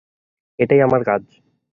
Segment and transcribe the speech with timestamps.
[0.59, 1.23] এটাই আমার কাজ।